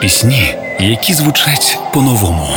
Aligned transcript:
Пісні, 0.00 0.54
які 0.80 1.14
звучать 1.14 1.78
по-новому, 1.94 2.48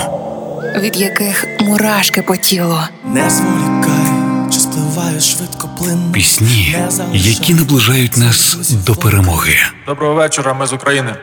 від 0.77 0.97
яких 0.97 1.45
мурашки 1.59 2.21
по 2.21 2.35
тілу. 2.35 2.77
Не 3.05 3.29
зволікай, 3.29 4.05
чи 4.51 4.59
спливає 4.59 5.19
швидко 5.19 5.69
плин. 5.77 6.11
Пісні, 6.13 6.77
які 7.13 7.53
наближають 7.53 8.17
нас 8.17 8.57
до 8.85 8.95
перемоги. 8.95 9.55
Доброго 9.87 10.13
вечора, 10.13 10.53
ми 10.53 10.67
з 10.67 10.73
України. 10.73 11.15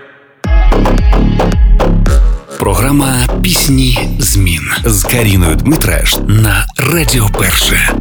Програма 2.59 3.15
Пісні 3.43 4.09
змін 4.19 4.63
з 4.85 5.03
Каріною 5.05 5.55
Дмитраш 5.57 6.17
на 6.29 6.67
Радіо 6.77 7.29
Перше. 7.39 7.93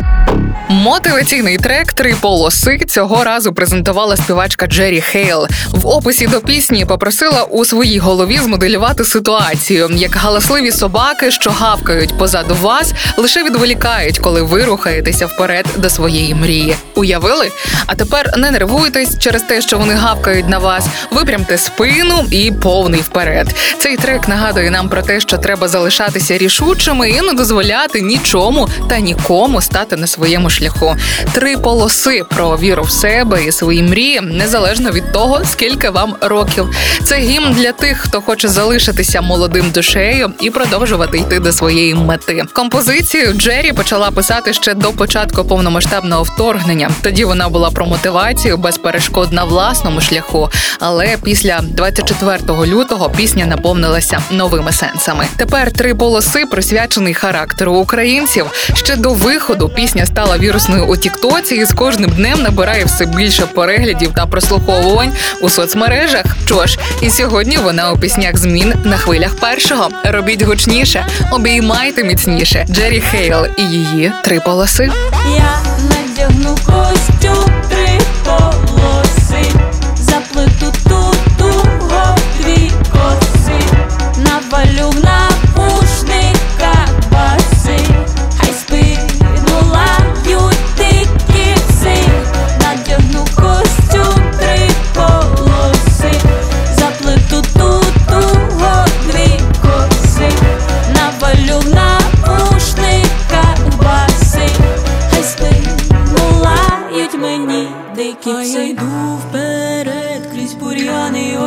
Мотиваційний 0.69 1.57
трек 1.57 1.93
Три 1.93 2.15
полоси 2.21 2.79
цього 2.87 3.23
разу 3.23 3.53
презентувала 3.53 4.17
співачка 4.17 4.67
Джері 4.67 5.01
Хейл. 5.01 5.47
В 5.71 5.87
описі 5.87 6.27
до 6.27 6.41
пісні 6.41 6.85
попросила 6.85 7.43
у 7.43 7.65
своїй 7.65 7.99
голові 7.99 8.37
змоделювати 8.37 9.03
ситуацію, 9.03 9.89
як 9.95 10.15
галасливі 10.15 10.71
собаки, 10.71 11.31
що 11.31 11.49
гавкають 11.49 12.17
позаду 12.17 12.55
вас, 12.61 12.93
лише 13.17 13.43
відволікають, 13.43 14.19
коли 14.19 14.41
ви 14.41 14.65
рухаєтеся 14.65 15.25
вперед 15.25 15.65
до 15.75 15.89
своєї 15.89 16.35
мрії. 16.35 16.75
Уявили? 16.95 17.51
А 17.85 17.95
тепер 17.95 18.37
не 18.37 18.51
нервуйтесь 18.51 19.19
через 19.19 19.41
те, 19.41 19.61
що 19.61 19.77
вони 19.77 19.93
гавкають 19.93 20.49
на 20.49 20.57
вас. 20.57 20.87
Випрямте 21.11 21.57
спину 21.57 22.25
і 22.31 22.51
повний 22.51 23.01
вперед. 23.01 23.55
Цей 23.79 23.97
трек 23.97 24.27
нагадує 24.27 24.71
нам 24.71 24.89
про 24.89 25.01
те, 25.01 25.19
що 25.19 25.37
треба 25.37 25.67
залишатися 25.67 26.37
рішучими 26.37 27.09
і 27.09 27.21
не 27.21 27.33
дозволяти 27.33 28.01
нічому 28.01 28.69
та 28.89 28.99
нікому 28.99 29.61
стати 29.61 29.95
на 29.95 30.07
своєму 30.07 30.49
шляху. 30.57 30.95
Три 31.31 31.57
полоси 31.57 32.23
про 32.29 32.57
віру 32.57 32.83
в 32.83 32.91
себе 32.91 33.45
і 33.45 33.51
свої 33.51 33.83
мрії, 33.83 34.21
незалежно 34.21 34.91
від 34.91 35.11
того, 35.11 35.41
скільки 35.45 35.89
вам 35.89 36.15
років. 36.21 36.69
Це 37.03 37.17
гімн 37.17 37.53
для 37.53 37.71
тих, 37.71 37.97
хто 37.97 38.21
хоче 38.21 38.47
залишитися 38.47 39.21
молодим 39.21 39.71
душею 39.71 40.31
і 40.39 40.49
продовжувати 40.49 41.17
йти 41.17 41.39
до 41.39 41.51
своєї 41.51 41.95
мети. 41.95 42.43
Композицію 42.53 43.33
Джері 43.33 43.73
почала 43.73 44.11
писати 44.11 44.53
ще 44.53 44.73
до 44.73 44.91
початку 44.91 45.45
повномасштабного 45.45 46.23
вторгнення. 46.23 46.91
Тоді 47.01 47.25
вона 47.25 47.49
була 47.49 47.69
про 47.71 47.85
мотивацію 47.85 48.57
без 48.57 48.77
перешкод 48.77 49.33
на 49.33 49.43
власному 49.43 50.01
шляху. 50.01 50.49
Але 50.79 51.17
після 51.23 51.59
24 51.61 52.39
лютого 52.65 53.09
пісня 53.09 53.45
наповнилася 53.45 54.19
новими 54.31 54.71
сенсами. 54.71 55.25
Тепер 55.37 55.71
три 55.71 55.95
полоси 55.95 56.45
присвячений 56.45 57.13
характеру 57.13 57.73
українців. 57.73 58.45
Ще 58.73 58.95
до 58.95 59.13
виходу 59.13 59.69
пісня 59.69 60.05
стала 60.05 60.37
вірусною 60.47 60.85
у 60.85 60.97
Тіктоці 60.97 61.55
і 61.55 61.65
з 61.65 61.73
кожним 61.73 62.09
днем 62.09 62.41
набирає 62.41 62.85
все 62.85 63.05
більше 63.05 63.45
переглядів 63.45 64.13
та 64.13 64.25
прослуховувань 64.25 65.11
у 65.41 65.49
соцмережах. 65.49 66.25
Тож 66.47 66.77
і 67.01 67.09
сьогодні 67.09 67.57
вона 67.57 67.91
у 67.91 67.97
піснях 67.97 68.37
змін 68.37 68.73
на 68.83 68.97
хвилях 68.97 69.35
першого. 69.35 69.89
Робіть 70.03 70.41
гучніше, 70.41 71.05
обіймайте 71.31 72.03
міцніше. 72.03 72.65
Джері 72.69 73.01
Хейл 73.01 73.45
і 73.57 73.63
її 73.63 74.11
три 74.23 74.39
полоси. 74.39 74.91
Я 75.35 75.59
надягну 75.89 76.57
костюм 76.65 77.51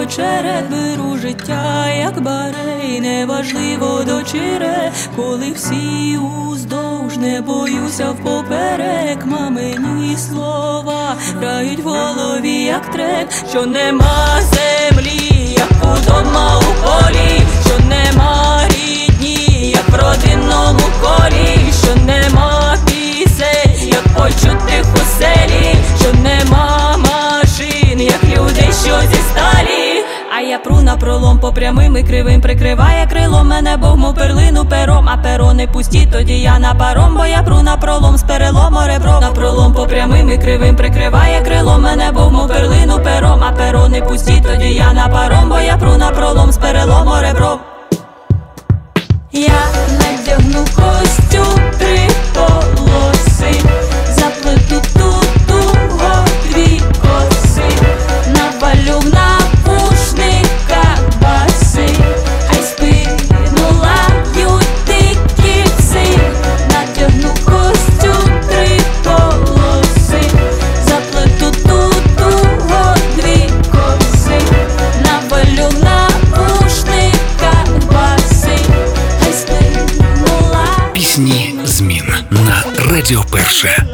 очерет 0.03 0.71
беру 0.71 1.17
життя, 1.17 1.89
як 1.89 2.21
барей, 2.23 3.01
неважливо 3.01 4.05
дочире, 4.07 4.93
коли 5.17 5.53
всі 5.53 6.19
уздовж 6.19 7.17
не 7.17 7.41
боюся 7.41 8.11
впоперек, 8.11 9.27
мамині 9.27 10.17
слова 10.17 11.17
грають 11.41 11.85
в 11.85 11.89
голові, 11.89 12.63
як 12.63 12.91
трек, 12.91 13.29
що 13.51 13.67
нема 13.67 14.41
землі, 14.41 15.57
як 15.59 15.71
удома 15.83 16.59
у 16.59 16.85
полі, 16.85 17.40
пру 30.65 30.83
на 30.83 30.97
пролом 30.97 31.39
по 31.39 31.53
прямим 31.53 31.97
і 31.97 32.03
кривим 32.03 32.41
прикриває 32.41 33.07
крило 33.07 33.45
мене, 33.45 33.77
Бог 33.77 33.97
мов 33.97 34.15
перлину 34.15 34.65
пером, 34.65 35.09
а 35.09 35.17
перо 35.17 35.53
не 35.53 35.67
пусті, 35.67 36.09
тоді 36.13 36.41
я 36.41 36.59
на 36.59 36.75
паром, 36.75 37.17
бо 37.17 37.27
я 37.27 37.43
пру 37.43 37.63
на 37.63 37.77
пролом 37.77 38.17
з 38.17 38.23
перелому 38.23 38.79
ребро. 38.87 39.21
На 39.21 39.31
пролом 39.31 39.73
по 39.73 39.87
прямим 39.87 40.31
і 40.31 40.39
кривим 40.39 40.77
прикриває 40.77 41.41
крило 41.41 41.79
мене, 41.79 42.13
Бог 42.13 42.33
мов 42.33 42.49
перлину 42.49 43.01
пером, 43.05 43.45
а 43.45 43.53
перо 43.53 43.89
не 43.89 44.01
пусті, 44.01 44.43
тоді 44.47 44.75
я 44.75 44.93
на 44.93 45.09
паром, 45.09 45.49
бо 45.49 45.59
я 45.59 45.77
пру 45.77 45.97
на 45.97 46.11
пролом 46.11 46.53
з 46.53 46.57
перелому 46.57 47.15
ребро. 47.21 47.59
Я 49.33 49.63
надягну 49.91 50.65
костюм 50.65 51.80
Радіо 83.01 83.25
перше. 83.33 83.87